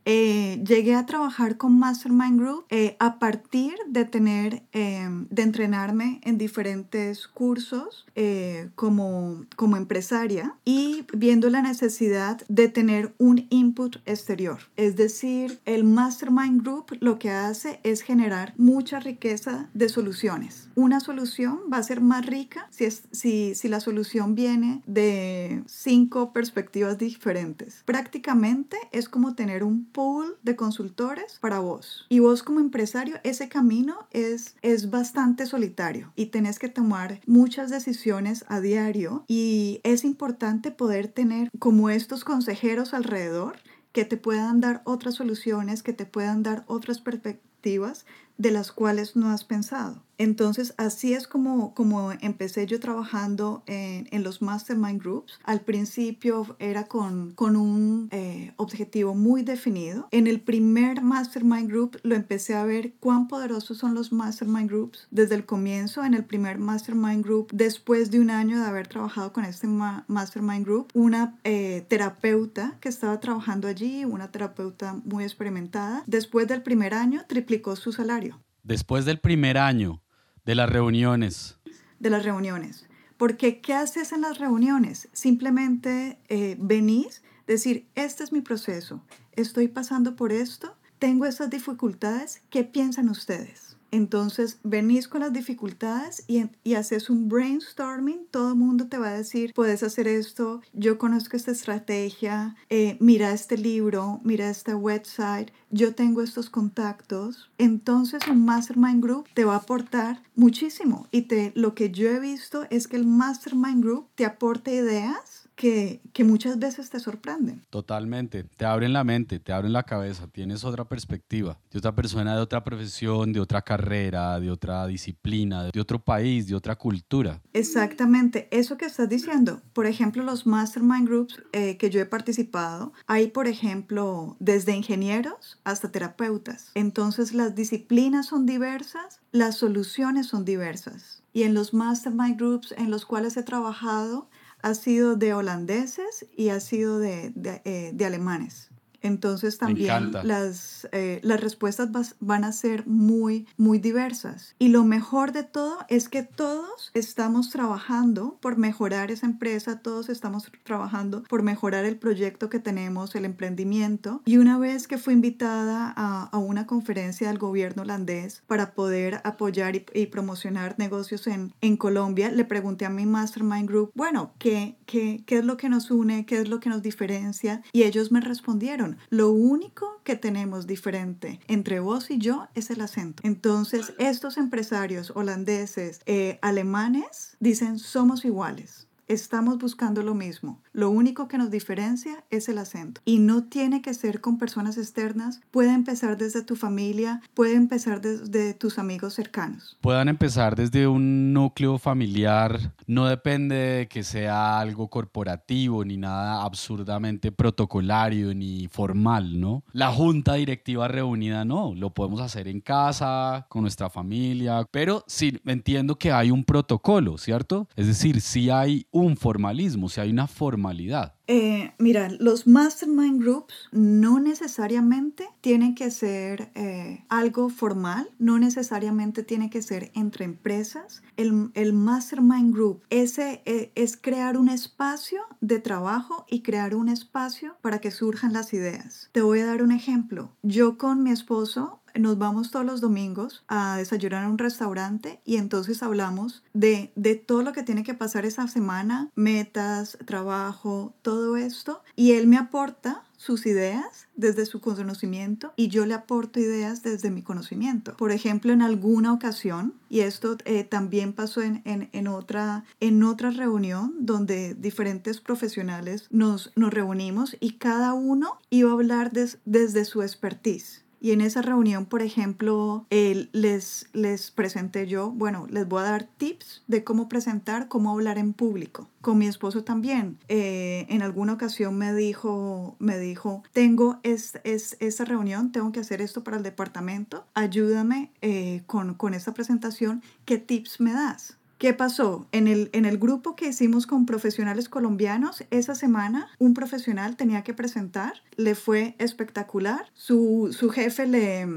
Eh, 0.05 0.63
llegué 0.63 0.93
a 0.93 1.07
trabajar 1.07 1.57
con 1.57 1.79
Mastermind 1.79 2.39
Group 2.39 2.65
eh, 2.69 2.95
a 2.99 3.17
partir 3.17 3.73
de 3.87 4.05
tener, 4.05 4.61
eh, 4.71 5.07
de 5.31 5.41
entrenarme 5.41 6.21
en 6.23 6.37
diferentes 6.37 7.27
cursos 7.27 8.05
eh, 8.13 8.69
como, 8.75 9.45
como 9.55 9.77
empresaria 9.77 10.55
y 10.63 11.05
viendo 11.11 11.49
la 11.49 11.63
necesidad 11.63 12.41
de 12.47 12.67
tener 12.67 13.15
un 13.17 13.47
input 13.49 13.97
exterior. 14.05 14.59
Es 14.75 14.95
decir, 14.95 15.59
el 15.65 15.83
Mastermind 15.83 16.61
Group 16.61 16.97
lo 16.99 17.17
que 17.17 17.31
hace 17.31 17.79
es 17.83 18.01
generar 18.01 18.53
mucha 18.57 18.99
riqueza 18.99 19.69
de 19.73 19.89
soluciones. 19.89 20.69
Una 20.75 20.99
solución 20.99 21.61
va 21.71 21.77
a 21.77 21.83
ser 21.83 22.01
más 22.01 22.27
rica 22.27 22.67
si, 22.69 22.85
es, 22.85 23.03
si, 23.11 23.55
si 23.55 23.69
la 23.69 23.79
solución 23.79 24.35
viene 24.35 24.83
de 24.85 25.63
cinco 25.65 26.31
perspectivas 26.31 26.99
diferentes. 26.99 27.81
Prácticamente 27.85 28.77
es 28.91 29.09
como 29.09 29.33
tener 29.33 29.63
un 29.63 29.85
pool 29.95 30.37
de 30.43 30.57
consultores 30.57 31.39
para 31.39 31.59
vos. 31.59 32.05
Y 32.09 32.19
vos 32.19 32.43
como 32.43 32.59
empresario, 32.59 33.15
ese 33.23 33.47
camino 33.47 34.07
es, 34.11 34.57
es 34.61 34.89
bastante 34.89 35.45
solitario 35.45 36.11
y 36.17 36.25
tenés 36.27 36.59
que 36.59 36.67
tomar 36.67 37.21
muchas 37.25 37.69
decisiones 37.69 38.43
a 38.49 38.59
diario 38.59 39.23
y 39.29 39.79
es 39.83 40.03
importante 40.03 40.71
poder 40.71 41.07
tener 41.07 41.49
como 41.59 41.89
estos 41.89 42.25
consejeros 42.25 42.93
alrededor 42.93 43.55
que 43.93 44.03
te 44.03 44.17
puedan 44.17 44.59
dar 44.59 44.81
otras 44.83 45.15
soluciones, 45.15 45.81
que 45.81 45.93
te 45.93 46.05
puedan 46.05 46.43
dar 46.43 46.65
otras 46.67 46.99
perspectivas 46.99 48.05
de 48.37 48.51
las 48.51 48.73
cuales 48.73 49.15
no 49.15 49.29
has 49.29 49.45
pensado. 49.45 50.04
Entonces, 50.17 50.73
así 50.77 51.13
es 51.13 51.27
como, 51.27 51.73
como 51.73 52.11
empecé 52.13 52.65
yo 52.65 52.79
trabajando 52.79 53.63
en, 53.65 54.07
en 54.11 54.23
los 54.23 54.41
Mastermind 54.41 55.01
Groups. 55.01 55.39
Al 55.43 55.61
principio 55.61 56.55
era 56.59 56.85
con, 56.85 57.31
con 57.31 57.55
un 57.55 58.09
eh, 58.11 58.53
objetivo 58.57 59.15
muy 59.15 59.43
definido. 59.43 60.07
En 60.11 60.27
el 60.27 60.41
primer 60.41 61.01
Mastermind 61.01 61.69
Group 61.69 61.99
lo 62.03 62.15
empecé 62.15 62.55
a 62.55 62.63
ver 62.63 62.93
cuán 62.99 63.27
poderosos 63.27 63.77
son 63.77 63.93
los 63.93 64.11
Mastermind 64.11 64.69
Groups 64.69 65.07
desde 65.11 65.35
el 65.35 65.45
comienzo. 65.45 66.03
En 66.03 66.13
el 66.13 66.25
primer 66.25 66.57
Mastermind 66.57 67.23
Group, 67.23 67.49
después 67.51 68.11
de 68.11 68.19
un 68.19 68.29
año 68.29 68.59
de 68.59 68.65
haber 68.65 68.87
trabajado 68.87 69.33
con 69.33 69.45
este 69.45 69.67
ma 69.67 70.05
Mastermind 70.07 70.65
Group, 70.65 70.87
una 70.93 71.39
eh, 71.43 71.85
terapeuta 71.87 72.77
que 72.79 72.89
estaba 72.89 73.19
trabajando 73.19 73.67
allí, 73.67 74.05
una 74.05 74.31
terapeuta 74.31 75.01
muy 75.05 75.23
experimentada, 75.23 76.03
después 76.07 76.47
del 76.47 76.61
primer 76.61 76.93
año 76.93 77.23
triplicó 77.27 77.75
su 77.75 77.91
salario. 77.91 78.41
Después 78.63 79.05
del 79.05 79.19
primer 79.19 79.57
año, 79.57 80.01
de 80.45 80.55
las 80.55 80.69
reuniones. 80.69 81.57
De 81.99 82.09
las 82.09 82.23
reuniones. 82.23 82.87
Porque 83.17 83.61
¿qué 83.61 83.73
haces 83.73 84.11
en 84.11 84.21
las 84.21 84.37
reuniones? 84.37 85.07
Simplemente 85.13 86.17
eh, 86.29 86.57
venís, 86.59 87.23
decir, 87.47 87.87
este 87.95 88.23
es 88.23 88.31
mi 88.31 88.41
proceso, 88.41 89.01
estoy 89.33 89.67
pasando 89.67 90.15
por 90.15 90.31
esto, 90.31 90.75
tengo 90.99 91.25
estas 91.25 91.49
dificultades, 91.49 92.41
¿qué 92.49 92.63
piensan 92.63 93.09
ustedes? 93.09 93.75
Entonces 93.91 94.59
venís 94.63 95.07
con 95.07 95.21
las 95.21 95.31
dificultades 95.31 96.25
y, 96.27 96.43
y, 96.65 96.73
haces 96.73 97.09
un 97.09 97.29
brainstorming, 97.29 98.25
todo 98.29 98.49
el 98.49 98.55
mundo 98.55 98.87
te 98.87 98.97
va 98.97 99.09
a 99.09 99.17
decir, 99.17 99.53
puedes 99.53 99.83
hacer 99.83 100.07
esto, 100.07 100.61
yo 100.73 100.97
conozco 100.97 101.37
esta 101.37 101.51
estrategia, 101.51 102.55
eh, 102.69 102.97
mira 102.99 103.31
este 103.31 103.57
libro, 103.57 104.19
mira 104.23 104.49
este 104.49 104.75
website, 104.75 105.51
yo 105.75 105.93
tengo 105.93 106.21
estos 106.21 106.49
contactos. 106.49 107.49
Entonces 107.57 108.27
un 108.27 108.45
mastermind 108.45 109.03
group 109.03 109.27
te 109.33 109.45
va 109.45 109.55
a 109.55 109.57
aportar 109.57 110.21
muchísimo 110.35 111.07
y 111.11 111.23
te, 111.23 111.51
lo 111.55 111.75
que 111.75 111.91
yo 111.91 112.09
he 112.09 112.19
visto 112.19 112.65
es 112.69 112.87
que 112.87 112.95
el 112.95 113.05
mastermind 113.05 113.83
group 113.83 114.07
te 114.15 114.25
aporta 114.25 114.71
ideas 114.71 115.45
que, 115.55 116.01
que, 116.13 116.23
muchas 116.23 116.59
veces 116.59 116.89
te 116.89 116.99
sorprenden. 116.99 117.61
Totalmente, 117.69 118.43
te 118.43 118.65
abren 118.65 118.93
la 118.93 119.03
mente, 119.03 119.39
te 119.39 119.53
abren 119.53 119.73
la 119.73 119.83
cabeza, 119.83 120.27
tienes 120.27 120.63
otra 120.63 120.85
perspectiva, 120.85 121.57
de 121.71 121.79
otra 121.79 121.95
persona, 121.95 122.35
de 122.35 122.41
otra 122.41 122.63
profesión, 122.63 123.31
de 123.31 123.39
otra 123.39 123.61
carrera, 123.61 124.39
de 124.39 124.51
otra 124.51 124.85
disciplina, 124.85 125.63
de 125.71 125.79
otro 125.79 126.03
país, 126.03 126.47
de 126.47 126.55
otra 126.55 126.75
cultura. 126.75 127.41
Exactamente, 127.53 128.49
eso 128.51 128.77
que 128.77 128.85
estás 128.85 129.07
diciendo, 129.07 129.61
por 129.73 129.85
ejemplo, 129.85 130.23
los 130.23 130.45
mastermind 130.45 131.07
groups 131.07 131.41
eh, 131.53 131.77
que 131.77 131.89
yo 131.89 132.01
he 132.01 132.05
participado, 132.05 132.91
hay, 133.07 133.27
por 133.27 133.47
ejemplo, 133.47 134.35
desde 134.39 134.75
ingenieros 134.75 135.57
hasta 135.65 135.91
terapeutas. 135.91 136.71
Entonces 136.75 137.33
las 137.33 137.55
disciplinas 137.55 138.27
son 138.27 138.45
diversas, 138.45 139.19
las 139.31 139.57
soluciones 139.57 140.27
son 140.27 140.45
diversas. 140.45 141.23
Y 141.33 141.43
en 141.43 141.53
los 141.53 141.73
mastermind 141.73 142.37
groups 142.37 142.73
en 142.77 142.89
los 142.89 143.05
cuales 143.05 143.35
he 143.35 143.43
trabajado, 143.43 144.29
ha 144.61 144.73
sido 144.73 145.15
de 145.15 145.33
holandeses 145.33 146.25
y 146.35 146.49
ha 146.49 146.59
sido 146.59 146.97
de, 146.97 147.31
de, 147.35 147.61
eh, 147.65 148.05
alemanes. 148.05 148.71
Entonces 149.05 149.57
también 149.59 150.11
las, 150.23 150.87
eh, 150.91 151.19
las 151.23 151.39
respuestas 151.39 151.89
van 152.19 152.43
a 152.43 152.51
ser 152.51 152.87
muy, 152.87 153.47
muy 153.55 153.77
diversas. 153.77 154.55
Y 154.57 154.69
lo 154.69 154.83
mejor 154.83 155.31
de 155.31 155.43
todo 155.43 155.77
es 155.89 156.09
que 156.09 156.23
todos 156.23 156.91
estamos 156.93 157.51
trabajando 157.51 158.37
por 158.41 158.57
mejorar 158.57 159.11
esa 159.11 159.27
empresa, 159.27 159.79
todos 159.79 160.09
estamos 160.09 160.51
trabajando 160.63 161.23
por 161.23 161.43
mejorar 161.43 161.85
el 161.85 161.97
proyecto 161.97 162.49
que 162.49 162.59
tenemos, 162.59 163.15
el 163.15 163.25
emprendimiento. 163.25 164.21
Y 164.25 164.37
una 164.37 164.57
vez 164.57 164.87
que 164.87 164.97
fui 164.97 165.13
invitada 165.13 165.93
a, 165.95 166.23
a 166.23 166.37
una 166.37 166.65
conferencia 166.65 167.27
del 167.27 167.37
gobierno 167.37 167.83
holandés 167.83 168.41
para 168.47 168.73
poder 168.73 169.21
apoyar 169.23 169.75
y, 169.75 169.85
y 169.93 170.07
promocionar 170.07 170.75
negocios 170.79 171.27
en, 171.27 171.53
en 171.61 171.77
Colombia, 171.77 172.31
le 172.31 172.45
pregunté 172.45 172.85
a 172.85 172.89
mi 172.89 173.05
Mastermind 173.05 173.69
Group, 173.69 173.91
bueno, 173.93 174.33
¿qué, 174.39 174.77
qué, 174.85 175.23
¿qué 175.25 175.37
es 175.37 175.45
lo 175.45 175.57
que 175.57 175.69
nos 175.69 175.91
une? 175.91 176.25
¿Qué 176.25 176.39
es 176.39 176.49
lo 176.49 176.59
que 176.59 176.69
nos 176.69 176.81
diferencia? 176.81 177.61
Y 177.71 177.83
ellos 177.83 178.11
me 178.11 178.21
respondieron, 178.21 178.94
lo 179.09 179.31
único 179.31 180.01
que 180.03 180.15
tenemos 180.15 180.67
diferente 180.67 181.39
entre 181.47 181.79
vos 181.79 182.11
y 182.11 182.17
yo 182.17 182.47
es 182.55 182.69
el 182.69 182.81
acento. 182.81 183.21
Entonces, 183.25 183.93
estos 183.99 184.37
empresarios 184.37 185.11
holandeses, 185.15 186.01
eh, 186.05 186.39
alemanes, 186.41 187.37
dicen, 187.39 187.79
somos 187.79 188.25
iguales. 188.25 188.87
Estamos 189.07 189.59
buscando 189.59 190.01
lo 190.01 190.15
mismo. 190.15 190.63
Lo 190.73 190.89
único 190.89 191.27
que 191.27 191.37
nos 191.37 191.51
diferencia 191.51 192.23
es 192.31 192.49
el 192.49 192.57
acento. 192.57 193.01
Y 193.05 193.19
no 193.19 193.43
tiene 193.43 193.83
que 193.83 193.93
ser 193.93 194.19
con 194.19 194.39
personas 194.39 194.79
externas. 194.79 195.41
Puede 195.51 195.73
empezar 195.73 196.17
desde 196.17 196.41
tu 196.41 196.55
familia, 196.55 197.21
puede 197.35 197.53
empezar 197.53 198.01
desde 198.01 198.55
tus 198.55 198.79
amigos 198.79 199.13
cercanos. 199.13 199.77
Puedan 199.81 200.09
empezar 200.09 200.55
desde 200.55 200.87
un 200.87 201.33
núcleo 201.33 201.77
familiar. 201.77 202.73
No 202.87 203.05
depende 203.05 203.55
de 203.55 203.87
que 203.87 204.03
sea 204.03 204.59
algo 204.59 204.89
corporativo 204.89 205.85
ni 205.85 205.97
nada 205.97 206.43
absurdamente 206.43 207.31
protocolario 207.31 208.33
ni 208.33 208.67
formal, 208.67 209.39
¿no? 209.39 209.63
La 209.71 209.91
junta 209.91 210.33
directiva 210.33 210.87
reunida, 210.87 211.45
no. 211.45 211.75
Lo 211.75 211.93
podemos 211.93 212.21
hacer 212.21 212.47
en 212.47 212.59
casa, 212.59 213.45
con 213.49 213.61
nuestra 213.61 213.91
familia. 213.91 214.67
Pero 214.71 215.03
sí, 215.05 215.39
entiendo 215.45 215.99
que 215.99 216.11
hay 216.11 216.31
un 216.31 216.43
protocolo, 216.43 217.19
¿cierto? 217.19 217.67
Es 217.75 217.85
decir, 217.85 218.19
si 218.21 218.49
hay 218.49 218.87
un 218.95 219.17
formalismo, 219.17 219.89
si 219.89 219.99
hay 219.99 220.09
una 220.09 220.25
formalidad. 220.25 221.15
Eh, 221.27 221.73
mira, 221.79 222.09
los 222.17 222.47
mastermind 222.47 223.21
groups 223.21 223.53
no 223.73 224.21
necesariamente 224.21 225.27
tienen 225.41 225.75
que 225.75 225.91
ser 225.91 226.49
eh, 226.55 227.03
algo 227.09 227.49
formal, 227.49 228.09
no 228.19 228.39
necesariamente 228.39 229.23
tiene 229.23 229.49
que 229.49 229.61
ser 229.61 229.91
entre 229.95 230.23
empresas. 230.23 231.03
El, 231.17 231.51
el 231.55 231.73
mastermind 231.73 232.53
group 232.53 232.83
ese, 232.89 233.41
eh, 233.45 233.73
es 233.75 233.97
crear 233.97 234.37
un 234.37 234.47
espacio 234.47 235.23
de 235.41 235.59
trabajo 235.59 236.25
y 236.29 236.41
crear 236.41 236.73
un 236.73 236.87
espacio 236.87 237.57
para 237.61 237.79
que 237.79 237.91
surjan 237.91 238.31
las 238.31 238.53
ideas. 238.53 239.09
Te 239.11 239.21
voy 239.21 239.39
a 239.39 239.45
dar 239.45 239.61
un 239.61 239.73
ejemplo. 239.73 240.31
Yo 240.41 240.77
con 240.77 241.03
mi 241.03 241.11
esposo 241.11 241.81
nos 241.99 242.17
vamos 242.17 242.51
todos 242.51 242.65
los 242.65 242.81
domingos 242.81 243.43
a 243.47 243.77
desayunar 243.77 244.23
a 244.23 244.29
un 244.29 244.37
restaurante 244.37 245.19
y 245.25 245.37
entonces 245.37 245.83
hablamos 245.83 246.43
de, 246.53 246.91
de 246.95 247.15
todo 247.15 247.41
lo 247.41 247.53
que 247.53 247.63
tiene 247.63 247.83
que 247.83 247.93
pasar 247.93 248.25
esa 248.25 248.47
semana, 248.47 249.09
metas, 249.15 249.97
trabajo, 250.05 250.93
todo 251.01 251.37
esto. 251.37 251.81
Y 251.95 252.13
él 252.13 252.27
me 252.27 252.37
aporta 252.37 253.03
sus 253.17 253.45
ideas 253.45 254.07
desde 254.15 254.45
su 254.45 254.61
conocimiento 254.61 255.53
y 255.55 255.69
yo 255.69 255.85
le 255.85 255.93
aporto 255.93 256.39
ideas 256.39 256.83
desde 256.83 257.09
mi 257.09 257.23
conocimiento. 257.23 257.95
Por 257.97 258.11
ejemplo, 258.11 258.53
en 258.53 258.61
alguna 258.61 259.13
ocasión, 259.13 259.73
y 259.89 260.01
esto 260.01 260.37
eh, 260.45 260.63
también 260.63 261.13
pasó 261.13 261.41
en, 261.41 261.61
en, 261.65 261.89
en, 261.91 262.07
otra, 262.07 262.65
en 262.79 263.01
otra 263.03 263.31
reunión 263.31 263.95
donde 263.99 264.53
diferentes 264.53 265.21
profesionales 265.21 266.07
nos, 266.11 266.51
nos 266.55 266.73
reunimos 266.73 267.35
y 267.39 267.53
cada 267.53 267.93
uno 267.93 268.39
iba 268.49 268.69
a 268.69 268.73
hablar 268.73 269.11
desde 269.11 269.85
su 269.85 270.01
expertise. 270.01 270.84
Y 270.99 271.11
en 271.11 271.21
esa 271.21 271.41
reunión, 271.41 271.85
por 271.85 272.01
ejemplo, 272.01 272.85
les, 272.89 273.87
les 273.93 274.31
presenté 274.31 274.87
yo, 274.87 275.11
bueno, 275.11 275.47
les 275.49 275.67
voy 275.67 275.81
a 275.81 275.83
dar 275.83 276.03
tips 276.17 276.63
de 276.67 276.83
cómo 276.83 277.07
presentar, 277.09 277.67
cómo 277.67 277.91
hablar 277.91 278.17
en 278.17 278.33
público. 278.33 278.89
Con 279.01 279.17
mi 279.17 279.27
esposo 279.27 279.63
también. 279.63 280.17
Eh, 280.29 280.85
en 280.89 281.01
alguna 281.01 281.33
ocasión 281.33 281.77
me 281.77 281.93
dijo, 281.93 282.75
me 282.79 282.97
dijo, 282.97 283.43
tengo 283.53 283.99
es, 284.03 284.39
es, 284.43 284.77
esta 284.79 285.05
reunión, 285.05 285.51
tengo 285.51 285.71
que 285.71 285.79
hacer 285.79 286.01
esto 286.01 286.23
para 286.23 286.37
el 286.37 286.43
departamento, 286.43 287.25
ayúdame 287.33 288.11
eh, 288.21 288.63
con, 288.65 288.95
con 288.95 289.13
esta 289.13 289.33
presentación, 289.33 290.01
¿qué 290.25 290.37
tips 290.37 290.79
me 290.79 290.93
das? 290.93 291.37
¿Qué 291.57 291.73
pasó? 291.73 292.27
En 292.33 292.47
el, 292.47 292.69
en 292.73 292.85
el 292.85 292.97
grupo 292.97 293.35
que 293.35 293.47
hicimos 293.47 293.87
con 293.87 294.05
profesionales 294.05 294.67
colombianos, 294.67 295.45
esa 295.51 295.73
semana 295.73 296.27
un 296.37 296.53
profesional 296.53 297.15
tenía 297.15 297.43
que 297.43 297.53
presentar, 297.53 298.13
le 298.35 298.55
fue 298.55 298.95
espectacular, 298.99 299.89
su, 299.93 300.53
su 300.57 300.69
jefe 300.69 301.07
le, 301.07 301.47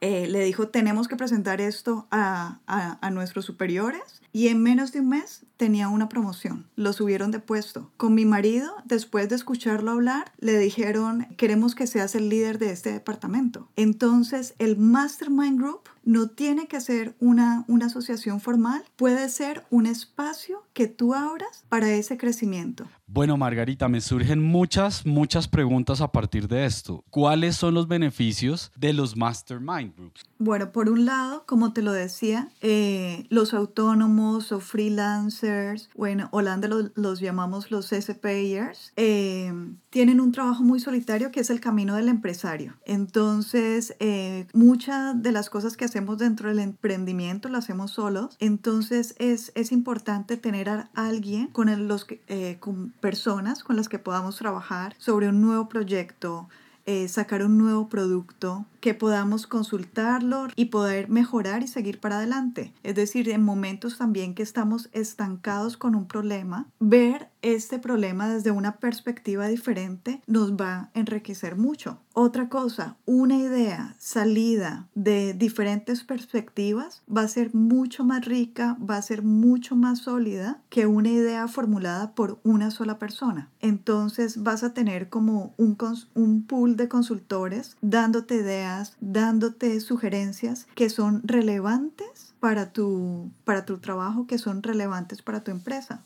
eh, 0.00 0.26
le 0.26 0.44
dijo, 0.44 0.68
tenemos 0.68 1.08
que 1.08 1.16
presentar 1.16 1.60
esto 1.60 2.06
a, 2.10 2.60
a, 2.66 2.98
a, 3.00 3.10
nuestros 3.10 3.44
superiores 3.44 4.20
y 4.32 4.48
en 4.48 4.62
menos 4.62 4.92
de 4.92 5.00
un 5.00 5.08
mes 5.08 5.46
tenía 5.56 5.88
una 5.88 6.08
promoción, 6.08 6.66
lo 6.76 6.92
subieron 6.92 7.30
de 7.30 7.40
puesto. 7.40 7.90
Con 7.96 8.14
mi 8.14 8.24
marido, 8.24 8.74
después 8.84 9.28
de 9.28 9.36
escucharlo 9.36 9.92
hablar, 9.92 10.32
le 10.38 10.58
dijeron, 10.58 11.26
queremos 11.36 11.74
que 11.74 11.86
seas 11.86 12.14
el 12.14 12.28
líder 12.28 12.58
de 12.58 12.72
este 12.72 12.92
departamento. 12.92 13.68
Entonces, 13.76 14.54
el 14.58 14.76
Mastermind 14.76 15.58
Group 15.58 15.88
no 16.04 16.28
tiene 16.28 16.68
que 16.68 16.80
ser 16.80 17.16
una, 17.18 17.64
una 17.66 17.86
asociación 17.86 18.40
formal, 18.40 18.84
puede 18.96 19.28
ser 19.28 19.64
un 19.70 19.86
espacio 19.86 20.62
que 20.72 20.86
tú 20.86 21.14
abras 21.14 21.64
para 21.68 21.90
ese 21.90 22.16
crecimiento. 22.16 22.86
Bueno, 23.08 23.36
Margarita, 23.36 23.88
me 23.88 24.00
surgen 24.00 24.42
muchas, 24.42 25.06
muchas 25.06 25.46
preguntas 25.46 26.00
a 26.00 26.10
partir 26.10 26.48
de 26.48 26.66
esto. 26.66 27.04
¿Cuáles 27.10 27.54
son 27.54 27.72
los 27.74 27.86
beneficios 27.86 28.72
de 28.76 28.92
los 28.92 29.16
mastermind 29.16 29.94
groups? 29.96 30.24
Bueno, 30.38 30.72
por 30.72 30.88
un 30.88 31.04
lado, 31.04 31.44
como 31.46 31.72
te 31.72 31.82
lo 31.82 31.92
decía, 31.92 32.48
eh, 32.62 33.26
los 33.30 33.54
autónomos 33.54 34.50
o 34.50 34.58
freelancers, 34.58 35.88
bueno, 35.94 36.28
Holanda 36.32 36.66
los, 36.66 36.90
los 36.96 37.20
llamamos 37.20 37.70
los 37.70 37.86
SPayers, 37.86 38.92
eh, 38.96 39.52
tienen 39.90 40.20
un 40.20 40.32
trabajo 40.32 40.62
muy 40.62 40.80
solitario 40.80 41.30
que 41.30 41.40
es 41.40 41.48
el 41.48 41.60
camino 41.60 41.94
del 41.94 42.08
empresario. 42.08 42.74
Entonces, 42.84 43.94
eh, 44.00 44.46
muchas 44.52 45.22
de 45.22 45.32
las 45.32 45.48
cosas 45.48 45.76
que 45.76 45.84
hacemos 45.84 46.18
dentro 46.18 46.48
del 46.48 46.58
emprendimiento 46.58 47.48
las 47.48 47.64
hacemos 47.64 47.92
solos. 47.92 48.36
Entonces, 48.40 49.14
es, 49.18 49.52
es 49.54 49.72
importante 49.72 50.36
tener 50.36 50.68
a 50.68 50.90
alguien 50.92 51.46
con, 51.46 51.68
el, 51.68 51.88
los, 51.88 52.06
eh, 52.26 52.58
con 52.60 52.92
personas 53.00 53.64
con 53.64 53.76
las 53.76 53.88
que 53.88 53.98
podamos 53.98 54.36
trabajar 54.36 54.94
sobre 54.98 55.28
un 55.28 55.40
nuevo 55.40 55.68
proyecto, 55.68 56.48
eh, 56.86 57.08
sacar 57.08 57.42
un 57.42 57.58
nuevo 57.58 57.88
producto, 57.88 58.66
que 58.86 58.94
podamos 58.94 59.48
consultarlo 59.48 60.46
y 60.54 60.66
poder 60.66 61.08
mejorar 61.08 61.64
y 61.64 61.66
seguir 61.66 61.98
para 61.98 62.18
adelante. 62.18 62.72
Es 62.84 62.94
decir, 62.94 63.28
en 63.30 63.42
momentos 63.42 63.98
también 63.98 64.32
que 64.32 64.44
estamos 64.44 64.90
estancados 64.92 65.76
con 65.76 65.96
un 65.96 66.06
problema, 66.06 66.68
ver 66.78 67.28
este 67.42 67.80
problema 67.80 68.28
desde 68.28 68.52
una 68.52 68.76
perspectiva 68.76 69.48
diferente 69.48 70.20
nos 70.28 70.52
va 70.52 70.74
a 70.74 70.90
enriquecer 70.94 71.56
mucho. 71.56 71.98
Otra 72.18 72.48
cosa, 72.48 72.96
una 73.04 73.36
idea 73.36 73.94
salida 73.98 74.88
de 74.94 75.34
diferentes 75.34 76.02
perspectivas 76.02 77.02
va 77.14 77.20
a 77.20 77.28
ser 77.28 77.54
mucho 77.54 78.04
más 78.04 78.24
rica, 78.24 78.78
va 78.80 78.96
a 78.96 79.02
ser 79.02 79.22
mucho 79.22 79.76
más 79.76 79.98
sólida 79.98 80.62
que 80.70 80.86
una 80.86 81.10
idea 81.10 81.46
formulada 81.46 82.14
por 82.14 82.40
una 82.42 82.70
sola 82.70 82.98
persona. 82.98 83.50
Entonces 83.60 84.42
vas 84.42 84.64
a 84.64 84.72
tener 84.72 85.10
como 85.10 85.54
un, 85.58 85.76
un 86.14 86.42
pool 86.46 86.76
de 86.76 86.88
consultores 86.88 87.76
dándote 87.82 88.36
ideas, 88.36 88.75
dándote 89.00 89.80
sugerencias 89.80 90.66
que 90.74 90.88
son 90.90 91.22
relevantes 91.24 92.34
para 92.40 92.72
tu, 92.72 93.30
para 93.44 93.64
tu 93.64 93.78
trabajo, 93.78 94.26
que 94.26 94.38
son 94.38 94.62
relevantes 94.62 95.22
para 95.22 95.42
tu 95.42 95.50
empresa 95.50 96.02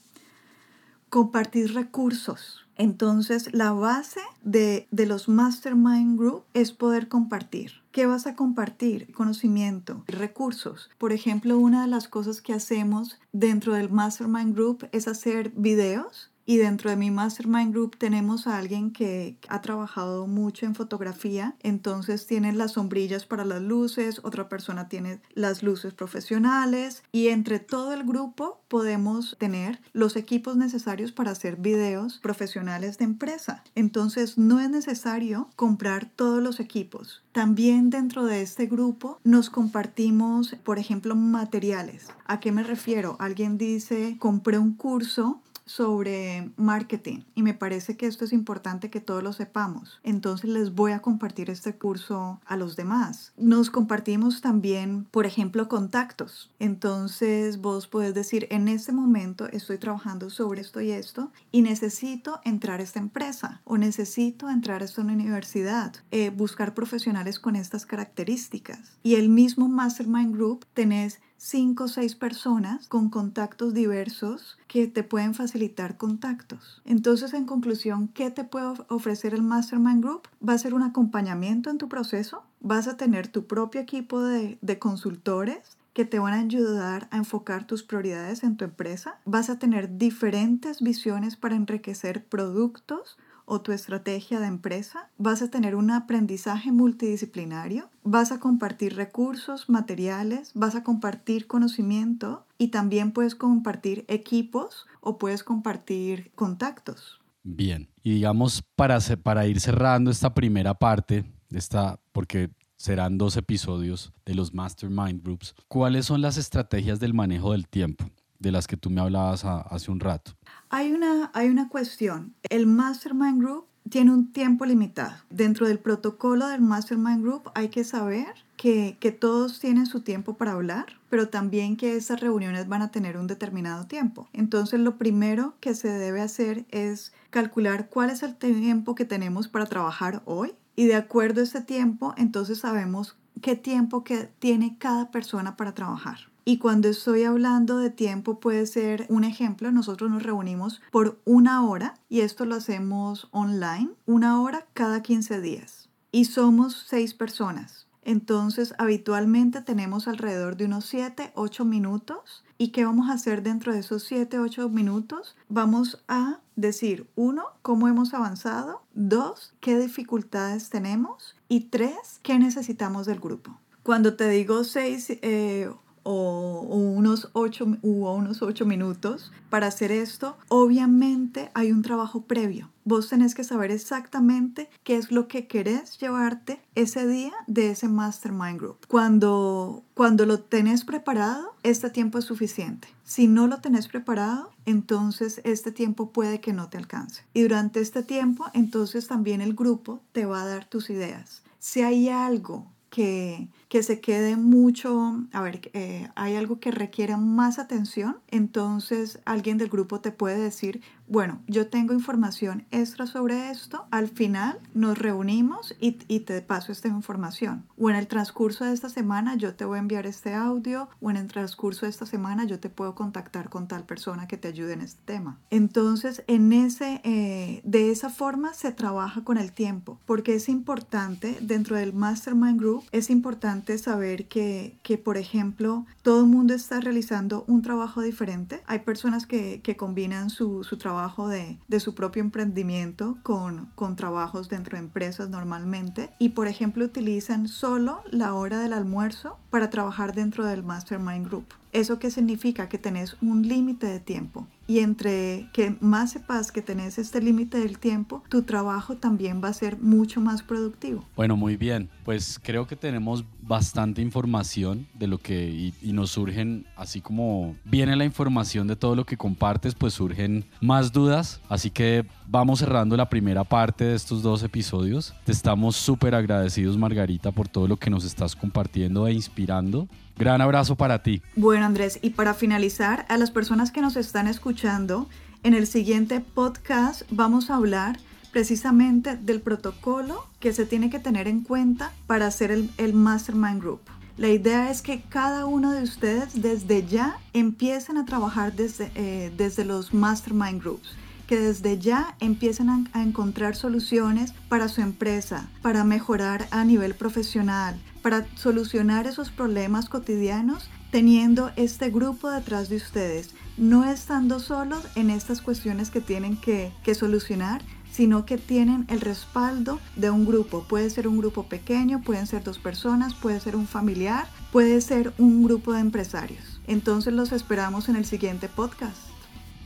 compartir 1.11 1.75
recursos. 1.75 2.65
Entonces, 2.77 3.53
la 3.53 3.73
base 3.73 4.21
de, 4.43 4.87
de, 4.91 5.05
los 5.05 5.29
Mastermind 5.29 6.19
Group 6.19 6.45
es 6.55 6.73
poder 6.73 7.09
compartir. 7.09 7.73
¿Qué 7.93 8.07
vas 8.07 8.27
a 8.27 8.37
compartir? 8.37 9.13
Conocimiento, 9.13 10.03
recursos. 10.07 10.89
Por 10.97 11.13
ejemplo, 11.13 11.59
una 11.59 11.83
de 11.83 11.89
las 11.89 12.09
cosas 12.09 12.41
que 12.41 12.55
hacemos 12.55 13.19
dentro 13.33 13.75
del 13.75 13.91
Mastermind 13.91 14.55
Group 14.55 14.89
es 14.93 15.09
hacer 15.09 15.51
videos 15.57 16.30
y 16.51 16.57
dentro 16.57 16.91
de 16.91 16.97
mi 16.97 17.13
Mastermind 17.13 17.73
Group 17.73 17.97
tenemos 17.97 18.49
a 18.49 18.59
alguien 18.59 18.91
que 18.91 19.39
ha 19.49 19.61
trabajado 19.61 20.27
mucho 20.27 20.67
en 20.67 20.75
fotografía, 20.75 21.55
entonces 21.63 22.27
tiene 22.27 22.53
las 22.53 22.73
sombrillas 22.73 23.25
para 23.25 23.45
las 23.45 23.63
luces, 23.63 24.21
otra 24.25 24.49
persona 24.49 24.89
tiene 24.89 25.21
las 25.35 25.63
luces 25.63 25.95
profesionales 25.95 27.05
y 27.13 27.29
entre 27.29 27.61
todo 27.61 27.93
el 27.93 28.03
grupo 28.03 28.63
podemos 28.67 29.37
tener 29.39 29.81
los 29.93 30.17
equipos 30.17 30.57
necesarios 30.57 31.13
para 31.13 31.31
hacer 31.31 31.55
videos 31.55 32.19
profesionales 32.19 32.99
de 32.99 33.05
empresa. 33.05 33.63
Entonces 33.77 34.37
no 34.37 34.59
es 34.59 34.71
necesario 34.71 35.51
comprar 35.55 36.11
todos 36.17 36.43
los 36.43 36.59
equipos. 36.59 37.23
También 37.31 37.91
dentro 37.91 38.25
de 38.25 38.43
este 38.43 38.67
grupo 38.67 39.21
nos 39.23 39.51
compartimos, 39.51 40.57
por 40.65 40.81
ejemplo, 40.81 41.15
materiales. 41.15 42.09
¿A 42.27 42.41
qué 42.41 42.51
me 42.51 42.65
refiero? 42.65 43.15
Alguien 43.21 43.57
dice, 43.57 44.17
compré 44.19 44.59
un 44.59 44.75
curso 44.75 45.41
sobre 45.71 46.51
marketing 46.57 47.21
y 47.37 47.45
me 47.45 47.55
parece 47.55 47.97
que 47.97 48.07
esto 48.07 48.25
es 48.25 48.33
importante 48.33 48.91
que 48.91 49.01
todos 49.01 49.23
lo 49.23 49.33
sepamos. 49.33 50.01
Entonces 50.03 50.51
les 50.51 50.75
voy 50.75 50.91
a 50.91 50.99
compartir 50.99 51.49
este 51.49 51.77
curso 51.77 52.41
a 52.45 52.57
los 52.57 52.75
demás. 52.75 53.33
Nos 53.37 53.71
compartimos 53.71 54.41
también, 54.41 55.05
por 55.13 55.27
ejemplo, 55.27 55.69
contactos. 55.69 56.51
Entonces 56.59 57.61
vos 57.61 57.87
puedes 57.87 58.15
decir, 58.15 58.49
en 58.51 58.67
este 58.67 58.91
momento 58.91 59.47
estoy 59.47 59.79
trabajando 59.79 60.29
sobre 60.29 60.61
esto 60.61 60.81
y 60.81 60.91
esto 60.91 61.31
y 61.53 61.63
necesito 61.63 62.41
entrar 62.45 62.81
a 62.81 62.83
esta 62.83 62.99
empresa 62.99 63.61
o 63.65 63.79
necesito 63.79 64.51
entrar 64.51 64.83
a 64.83 64.87
esta 64.87 65.03
universidad, 65.03 65.95
eh, 66.11 66.31
buscar 66.31 66.75
profesionales 66.75 67.39
con 67.39 67.55
estas 67.55 67.87
características. 67.87 68.99
Y 69.05 69.15
el 69.15 69.29
mismo 69.29 69.69
Mastermind 69.69 70.35
Group 70.35 70.67
tenés 70.75 71.21
cinco 71.41 71.85
o 71.85 71.89
seis 71.89 72.15
personas 72.15 72.87
con 72.87 73.09
contactos 73.09 73.73
diversos 73.73 74.59
que 74.69 74.87
te 74.87 75.03
pueden 75.03 75.33
facilitar 75.33 75.97
contactos. 75.97 76.83
Entonces, 76.85 77.33
en 77.33 77.47
conclusión, 77.47 78.09
¿qué 78.09 78.31
te 78.31 78.45
puede 78.45 78.75
ofrecer 78.89 79.33
el 79.33 79.43
Mastermind 79.43 80.05
Group? 80.05 80.29
Va 80.47 80.53
a 80.53 80.59
ser 80.59 80.75
un 80.75 80.83
acompañamiento 80.83 81.71
en 81.71 81.79
tu 81.79 81.89
proceso, 81.89 82.43
vas 82.61 82.89
a 82.89 82.99
tener 82.99 83.29
tu 83.29 83.47
propio 83.47 83.81
equipo 83.81 84.21
de, 84.21 84.59
de 84.61 84.79
consultores 84.79 85.79
que 85.95 86.05
te 86.05 86.19
van 86.19 86.35
a 86.35 86.41
ayudar 86.41 87.09
a 87.11 87.17
enfocar 87.17 87.67
tus 87.67 87.83
prioridades 87.83 88.45
en 88.45 88.59
tu 88.59 88.67
empresa. 88.67 89.19
Vas 89.25 89.49
a 89.49 89.59
tener 89.59 89.97
diferentes 89.97 90.83
visiones 90.83 91.37
para 91.37 91.57
enriquecer 91.57 92.23
productos 92.23 93.17
o 93.51 93.61
tu 93.61 93.73
estrategia 93.73 94.39
de 94.39 94.47
empresa, 94.47 95.11
vas 95.19 95.43
a 95.43 95.51
tener 95.51 95.75
un 95.75 95.91
aprendizaje 95.91 96.71
multidisciplinario, 96.71 97.91
vas 98.05 98.31
a 98.31 98.39
compartir 98.39 98.95
recursos, 98.95 99.69
materiales, 99.69 100.53
vas 100.55 100.77
a 100.77 100.85
compartir 100.85 101.49
conocimiento 101.49 102.47
y 102.59 102.69
también 102.69 103.11
puedes 103.11 103.35
compartir 103.35 104.05
equipos 104.07 104.87
o 105.01 105.19
puedes 105.19 105.43
compartir 105.43 106.31
contactos. 106.37 107.21
Bien, 107.43 107.89
y 108.05 108.15
digamos 108.15 108.63
para, 108.77 109.01
para 109.21 109.49
ir 109.49 109.59
cerrando 109.59 110.13
esta 110.13 110.33
primera 110.33 110.75
parte, 110.75 111.25
esta, 111.51 111.99
porque 112.13 112.51
serán 112.77 113.19
dos 113.19 113.37
episodios 113.37 114.13
de 114.25 114.37
los 114.37 114.55
Mastermind 114.55 115.25
Groups, 115.25 115.57
¿cuáles 115.67 116.07
son 116.07 116.21
las 116.21 116.37
estrategias 116.37 117.01
del 117.01 117.15
manejo 117.15 117.51
del 117.51 117.67
tiempo? 117.67 118.05
De 118.41 118.51
las 118.51 118.67
que 118.67 118.77
tú 118.77 118.91
me 118.91 119.01
hablabas 119.01 119.45
hace 119.45 119.91
un 119.91 120.01
rato. 120.01 120.33
Hay 120.69 120.93
una, 120.93 121.31
hay 121.35 121.49
una 121.49 121.69
cuestión. 121.69 122.35
El 122.49 122.67
Mastermind 122.67 123.41
Group 123.41 123.67
tiene 123.89 124.13
un 124.13 124.33
tiempo 124.33 124.65
limitado. 124.65 125.15
Dentro 125.31 125.69
del 125.69 125.79
protocolo 125.79 126.49
del 126.49 126.61
Mastermind 126.61 127.23
Group 127.23 127.51
hay 127.55 127.69
que 127.69 127.85
saber 127.85 128.35
que, 128.57 128.97
que, 129.01 129.11
todos 129.11 129.59
tienen 129.59 129.87
su 129.87 130.03
tiempo 130.03 130.35
para 130.35 130.53
hablar, 130.53 130.87
pero 131.09 131.29
también 131.29 131.77
que 131.77 131.97
esas 131.97 132.21
reuniones 132.21 132.69
van 132.69 132.83
a 132.83 132.91
tener 132.91 133.17
un 133.17 133.27
determinado 133.27 133.87
tiempo. 133.87 134.29
Entonces 134.33 134.81
lo 134.81 134.97
primero 134.97 135.55
que 135.61 135.75
se 135.75 135.89
debe 135.89 136.21
hacer 136.21 136.67
es 136.71 137.13
calcular 137.31 137.89
cuál 137.89 138.11
es 138.11 138.23
el 138.23 138.37
tiempo 138.37 138.95
que 138.95 139.05
tenemos 139.05 139.49
para 139.49 139.67
trabajar 139.67 140.23
hoy 140.25 140.55
y 140.77 140.87
de 140.87 140.95
acuerdo 140.95 141.41
a 141.41 141.45
ese 141.45 141.61
tiempo, 141.61 142.15
entonces 142.17 142.59
sabemos 142.59 143.17
qué 143.43 143.57
tiempo 143.57 144.05
que 144.05 144.31
tiene 144.39 144.77
cada 144.79 145.11
persona 145.11 145.57
para 145.57 145.75
trabajar. 145.75 146.30
Y 146.45 146.59
cuando 146.59 146.89
estoy 146.89 147.25
hablando 147.25 147.79
de 147.79 147.91
tiempo 147.91 148.41
puede 148.41 148.67
ser 148.67 149.07
un 149.09 149.25
ejemplo, 149.25 149.71
nosotros 149.73 150.11
nos 150.11 150.23
reunimos 150.23 150.81
por 150.91 151.21
una 151.25 151.65
hora 151.67 151.95
y 152.09 152.21
esto 152.21 152.45
lo 152.45 152.57
hacemos 152.57 153.29
online, 153.31 153.91
una 154.07 154.41
hora 154.41 154.67
cada 154.75 155.03
15 155.03 155.41
días. 155.41 155.89
Y 156.13 156.25
somos 156.25 156.87
seis 156.89 157.15
personas. 157.15 157.87
Entonces, 158.03 158.75
habitualmente 158.79 159.61
tenemos 159.61 160.09
alrededor 160.09 160.57
de 160.57 160.65
unos 160.65 160.87
7, 160.87 161.33
8 161.35 161.65
minutos. 161.65 162.43
¿Y 162.57 162.69
qué 162.69 162.85
vamos 162.85 163.11
a 163.11 163.13
hacer 163.13 163.43
dentro 163.43 163.73
de 163.73 163.81
esos 163.81 164.05
7, 164.05 164.39
8 164.39 164.69
minutos? 164.71 165.37
Vamos 165.49 166.03
a 166.09 166.41
decir, 166.57 167.07
uno, 167.17 167.45
cómo 167.63 167.89
hemos 167.89 168.15
avanzado, 168.15 168.83
dos, 168.95 169.55
qué 169.61 169.79
dificultades 169.79 170.71
tenemos 170.71 171.37
y 171.49 171.61
tres, 171.65 172.21
qué 172.23 172.39
necesitamos 172.39 173.07
del 173.07 173.21
grupo. 173.21 173.59
Cuando 173.83 174.15
te 174.15 174.29
digo 174.29 174.63
seis 174.65 175.07
eh, 175.09 175.71
o, 176.03 176.61
unos 176.63 177.31
ocho, 177.33 177.67
unos 177.83 178.43
ocho 178.43 178.67
minutos 178.67 179.33
para 179.49 179.67
hacer 179.67 179.93
esto, 179.93 180.37
obviamente 180.49 181.51
hay 181.55 181.73
un 181.73 181.83
trabajo 181.83 182.23
previo. 182.23 182.71
Vos 182.85 183.09
tenés 183.09 183.35
que 183.35 183.45
saber 183.45 183.71
exactamente 183.71 184.69
qué 184.85 184.97
es 184.97 185.13
lo 185.13 185.29
que 185.29 185.47
querés 185.47 185.99
llevarte 185.99 186.61
ese 186.75 187.07
día 187.07 187.33
de 187.47 187.71
ese 187.71 187.89
mastermind 187.89 188.59
group. 188.59 188.79
Cuando, 188.89 189.85
cuando 189.95 190.27
lo 190.27 190.41
tenés 190.41 190.85
preparado, 190.85 191.55
este 191.63 191.91
tiempo 191.91 192.19
es 192.19 192.25
suficiente. 192.25 192.89
Si 193.05 193.27
no 193.27 193.47
lo 193.47 193.61
tenés 193.61 193.89
preparado, 193.89 194.51
entonces 194.67 195.41
este 195.45 195.73
tiempo 195.73 196.11
puede 196.11 196.41
que 196.41 196.53
no 196.53 196.69
te 196.69 196.79
alcance. 196.79 197.25
Y 197.35 197.43
durante 197.43 197.81
este 197.81 198.03
tiempo, 198.03 198.47
entonces 198.55 199.09
también 199.09 199.41
el 199.41 199.55
grupo 199.55 200.01
te 200.13 200.27
va 200.27 200.43
a 200.43 200.47
dar 200.47 200.65
tus 200.65 200.91
ideas. 200.91 201.43
Si 201.59 201.83
hay 201.83 202.09
algo 202.09 202.67
que, 202.89 203.49
que 203.71 203.85
se 203.85 204.01
quede 204.01 204.37
mucho, 204.37 205.23
a 205.33 205.41
ver, 205.43 205.71
eh, 205.75 206.09
hay 206.17 206.35
algo 206.35 206.59
que 206.59 206.73
requiera 206.73 207.17
más 207.17 207.61
atención, 207.61 208.17
entonces 208.27 209.21
alguien 209.25 209.59
del 209.59 209.69
grupo 209.69 210.01
te 210.01 210.11
puede 210.11 210.39
decir, 210.39 210.83
bueno, 211.07 211.41
yo 211.47 211.69
tengo 211.69 211.93
información 211.93 212.67
extra 212.73 213.07
sobre 213.07 213.51
esto, 213.51 213.87
al 213.93 214.09
final 214.09 214.59
nos 214.75 214.99
reunimos 214.99 215.75
y, 215.81 215.99
y, 216.09 216.21
te 216.21 216.41
paso 216.41 216.71
esta 216.71 216.87
información. 216.87 217.65
O 217.77 217.91
en 217.91 217.97
el 217.97 218.07
transcurso 218.07 218.65
de 218.65 218.73
esta 218.73 218.89
semana 218.89 219.35
yo 219.35 219.55
te 219.55 219.65
voy 219.65 219.79
a 219.79 219.81
enviar 219.81 220.07
este 220.07 220.35
audio, 220.35 220.89
o 221.01 221.11
en 221.11 221.17
el 221.17 221.27
transcurso 221.27 221.87
de 221.87 221.91
esta 221.91 222.07
semana 222.07 222.45
yo 222.45 222.61
te 222.61 222.71
puedo 222.71 222.95
contactar 222.95 223.51
con 223.51 223.67
tal 223.67 223.85
persona 223.85 224.29
que 224.29 224.37
te 224.37 224.49
ayude 224.49 224.73
en 224.73 224.83
este 224.83 225.01
tema. 225.05 225.39
Entonces, 225.51 226.23
en 226.29 226.53
ese, 226.53 227.01
eh, 227.03 227.61
de 227.65 227.91
esa 227.91 228.09
forma 228.09 228.55
se 228.55 228.71
trabaja 228.71 229.25
con 229.25 229.37
el 229.37 229.51
tiempo, 229.51 229.99
porque 230.07 230.35
es 230.35 230.49
importante 230.49 231.39
dentro 231.41 231.77
del 231.77 231.93
Mastermind 231.93 232.61
Group, 232.61 232.85
es 232.93 233.11
importante 233.11 233.60
saber 233.79 234.27
que, 234.27 234.79
que 234.83 234.99
por 234.99 235.17
ejemplo, 235.17 235.87
todo 236.03 236.21
el 236.21 236.27
mundo 236.27 236.55
está 236.55 236.81
realizando 236.81 237.45
un 237.47 237.63
trabajo 237.63 238.03
diferente. 238.03 238.63
Hay 238.67 238.81
personas 238.81 239.27
que, 239.27 239.61
que 239.63 239.77
combinan 239.77 240.31
su, 240.31 240.65
su 240.65 240.77
trabajo 240.77 241.29
de, 241.29 241.59
de 241.69 241.81
su 241.81 241.95
propio 241.95 242.23
emprendimiento 242.23 243.19
con, 243.23 243.67
con 243.75 243.97
trabajos 243.97 244.49
dentro 244.49 244.77
de 244.77 244.85
empresas 244.85 245.29
normalmente 245.29 246.11
y 246.19 246.31
por 246.31 246.49
ejemplo 246.49 246.85
utilizan 246.85 247.49
solo 247.49 248.03
la 248.11 248.35
hora 248.35 248.59
del 248.61 248.73
almuerzo 248.73 249.39
para 249.51 249.71
trabajar 249.71 250.15
dentro 250.15 250.45
del 250.45 250.63
Mastermind 250.63 251.27
Group. 251.27 251.47
¿Eso 251.73 251.99
qué 251.99 252.11
significa? 252.11 252.69
Que 252.69 252.79
tenés 252.79 253.17
un 253.23 253.47
límite 253.47 253.87
de 253.87 254.01
tiempo. 254.01 254.47
Y 254.71 254.79
entre 254.79 255.49
que 255.53 255.75
más 255.81 256.13
sepas 256.13 256.53
que 256.53 256.63
tenés 256.63 256.97
este 256.97 257.21
límite 257.21 257.59
del 257.59 257.81
tiempo, 257.81 258.23
tu 258.29 258.43
trabajo 258.43 258.95
también 258.95 259.43
va 259.43 259.49
a 259.49 259.53
ser 259.53 259.77
mucho 259.79 260.21
más 260.21 260.45
productivo. 260.45 261.05
Bueno, 261.17 261.37
muy 261.37 261.57
bien. 261.57 261.89
Pues 262.05 262.39
creo 262.41 262.69
que 262.69 262.77
tenemos 262.77 263.25
bastante 263.43 264.01
información 264.01 264.87
de 264.95 265.09
lo 265.09 265.19
que 265.19 265.49
y, 265.51 265.75
y, 265.83 265.93
nos 265.93 266.13
surgen, 266.13 266.67
así 266.77 267.01
como 267.01 267.57
viene 267.65 267.97
la 267.97 268.05
información 268.05 268.69
de 268.69 268.77
todo 268.77 268.95
lo 268.95 269.05
que 269.05 269.17
compartes, 269.17 269.75
pues 269.75 269.95
surgen 269.95 270.45
más 270.61 270.93
dudas. 270.93 271.41
Así 271.49 271.71
que 271.71 272.07
vamos 272.29 272.61
cerrando 272.61 272.97
la 272.97 273.09
primera 273.09 273.43
parte 273.43 273.83
de 273.83 273.97
estos 273.97 274.23
dos 274.23 274.45
episodios. 274.45 275.15
Te 275.25 275.33
estamos 275.33 275.75
súper 275.75 276.15
agradecidos, 276.15 276.79
Margarita, 276.79 277.33
por 277.33 277.49
todo 277.49 277.67
lo 277.67 277.77
que 277.77 277.91
nos 277.91 278.05
estás 278.05 278.37
compartiendo 278.37 279.09
e 279.09 279.15
inspirando. 279.15 279.89
Gran 280.21 280.43
abrazo 280.43 280.77
para 280.77 281.03
ti. 281.03 281.23
Bueno, 281.35 281.65
Andrés, 281.65 281.99
y 282.03 282.11
para 282.11 282.35
finalizar, 282.35 283.07
a 283.09 283.17
las 283.17 283.31
personas 283.31 283.71
que 283.71 283.81
nos 283.81 283.97
están 283.97 284.29
en 284.63 285.55
el 285.55 285.67
siguiente 285.67 286.21
podcast 286.21 287.03
vamos 287.11 287.49
a 287.49 287.57
hablar 287.57 287.99
precisamente 288.31 289.17
del 289.17 289.41
protocolo 289.41 290.27
que 290.39 290.53
se 290.53 290.67
tiene 290.67 290.91
que 290.91 290.99
tener 290.99 291.29
en 291.29 291.41
cuenta 291.41 291.93
para 292.07 292.27
hacer 292.27 292.51
el, 292.51 292.71
el 292.77 292.93
Mastermind 292.93 293.59
Group. 293.59 293.81
La 294.19 294.29
idea 294.29 294.71
es 294.71 294.83
que 294.83 295.01
cada 295.01 295.47
uno 295.47 295.73
de 295.73 295.83
ustedes 295.83 296.43
desde 296.43 296.87
ya 296.87 297.19
empiecen 297.33 297.97
a 297.97 298.05
trabajar 298.05 298.55
desde, 298.55 298.93
eh, 298.97 299.33
desde 299.35 299.65
los 299.65 299.95
Mastermind 299.95 300.61
Groups 300.61 300.91
que 301.27 301.39
desde 301.39 301.79
ya 301.79 302.17
empiecen 302.19 302.69
a, 302.69 303.03
encontrar 303.03 303.55
soluciones 303.55 304.35
para 304.49 304.69
su 304.69 304.81
empresa, 304.81 305.49
para 305.63 305.85
mejorar 305.85 306.49
a 306.51 306.65
nivel 306.65 306.97
profesional, 306.97 307.81
para 308.03 308.27
solucionar 308.35 309.07
esos 309.07 309.31
problemas 309.31 309.89
cotidianos 309.89 310.69
teniendo 310.91 311.51
este 311.57 311.91
grupo 311.91 312.31
detrás 312.31 312.69
de 312.69 312.77
ustedes, 312.77 313.31
no 313.57 313.85
estando 313.85 314.41
solos 314.41 314.83
en 314.97 315.11
estas 315.11 315.41
cuestiones 315.41 315.91
que 315.91 316.01
tienen 316.01 316.37
que, 316.37 316.73
que 316.83 316.95
solucionar, 316.95 317.63
sino 317.91 318.25
que 318.25 318.39
tienen 318.39 318.87
el 318.89 319.01
respaldo 319.01 319.81
de 319.97 320.11
un 320.11 320.25
grupo. 320.25 320.65
Puede 320.69 320.91
ser 320.91 321.09
un 321.09 321.19
grupo 321.19 321.45
pequeño, 321.45 322.03
pueden 322.03 322.27
ser 322.27 322.43
dos 322.45 322.59
personas, 322.59 323.15
puede 323.15 323.41
ser 323.41 323.57
un 323.57 323.67
familiar, 323.67 324.29
puede 324.53 324.81
ser 324.81 325.13
un 325.19 325.43
grupo 325.43 325.73
de 325.73 325.81
empresarios. 325.81 326.61
Entonces 326.67 327.13
los 327.13 327.33
esperamos 327.33 327.89
en 327.89 327.97
el 327.97 328.05
siguiente 328.05 328.49
podcast. 328.49 328.99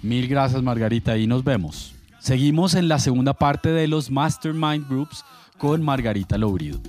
Mil 0.02 0.28
gracias 0.28 0.62
Margarita 0.62 1.16
y 1.16 1.26
nos 1.26 1.44
vemos. 1.44 1.94
Seguimos 2.18 2.74
en 2.74 2.88
la 2.88 2.98
segunda 2.98 3.34
parte 3.34 3.68
de 3.70 3.86
los 3.86 4.10
Mastermind 4.10 4.88
Groups 4.88 5.24
con 5.58 5.82
Margarita 5.82 6.38
Lobrido. 6.38 6.80